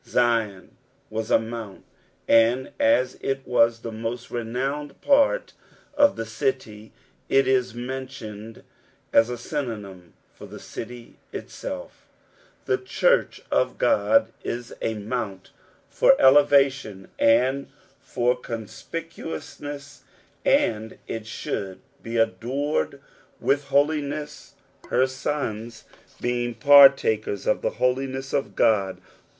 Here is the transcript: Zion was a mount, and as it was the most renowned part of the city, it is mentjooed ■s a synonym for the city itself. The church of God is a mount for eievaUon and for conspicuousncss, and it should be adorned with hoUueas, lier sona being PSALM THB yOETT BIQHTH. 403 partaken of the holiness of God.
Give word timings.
Zion 0.03 0.75
was 1.11 1.29
a 1.29 1.37
mount, 1.37 1.85
and 2.27 2.71
as 2.79 3.19
it 3.21 3.45
was 3.47 3.81
the 3.81 3.91
most 3.91 4.31
renowned 4.31 4.99
part 4.99 5.53
of 5.93 6.15
the 6.15 6.25
city, 6.25 6.91
it 7.29 7.47
is 7.47 7.73
mentjooed 7.73 8.63
■s 9.13 9.29
a 9.29 9.37
synonym 9.37 10.13
for 10.33 10.47
the 10.47 10.57
city 10.57 11.19
itself. 11.31 12.07
The 12.65 12.79
church 12.79 13.43
of 13.51 13.77
God 13.77 14.33
is 14.43 14.73
a 14.81 14.95
mount 14.95 15.51
for 15.87 16.13
eievaUon 16.15 17.09
and 17.19 17.67
for 18.01 18.35
conspicuousncss, 18.35 19.99
and 20.43 20.97
it 21.05 21.27
should 21.27 21.79
be 22.01 22.17
adorned 22.17 22.99
with 23.39 23.65
hoUueas, 23.65 24.53
lier 24.91 25.05
sona 25.05 25.69
being 26.19 26.55
PSALM 26.55 26.55
THB 26.55 26.55
yOETT 26.55 26.55
BIQHTH. 26.55 26.63
403 26.63 26.67
partaken 26.67 27.39
of 27.51 27.61
the 27.61 27.77
holiness 27.77 28.33
of 28.33 28.55
God. 28.55 28.99